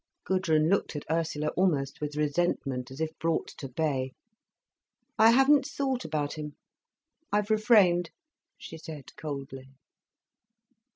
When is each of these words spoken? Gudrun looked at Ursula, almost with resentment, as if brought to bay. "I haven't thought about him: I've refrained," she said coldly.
Gudrun 0.25 0.67
looked 0.67 0.95
at 0.95 1.05
Ursula, 1.11 1.49
almost 1.49 2.01
with 2.01 2.15
resentment, 2.15 2.89
as 2.89 2.99
if 2.99 3.11
brought 3.19 3.49
to 3.59 3.67
bay. 3.69 4.13
"I 5.19 5.29
haven't 5.29 5.67
thought 5.67 6.03
about 6.05 6.33
him: 6.39 6.55
I've 7.31 7.51
refrained," 7.51 8.09
she 8.57 8.79
said 8.79 9.15
coldly. 9.15 9.69